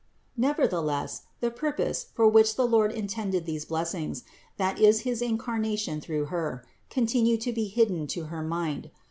Nevertheless, 0.35 1.21
the 1.41 1.51
purpose, 1.51 2.07
for 2.15 2.27
which 2.27 2.55
the 2.55 2.65
Lord 2.65 2.91
intended 2.91 3.45
these 3.45 3.65
blessings, 3.65 4.23
that 4.57 4.79
is 4.79 5.01
his 5.01 5.21
Incarnation 5.21 6.01
through 6.01 6.25
Her, 6.25 6.65
continued 6.89 7.41
to 7.41 7.53
be 7.53 7.67
hidden 7.67 8.07
to 8.07 8.23
her 8.23 8.41
mind. 8.41 8.89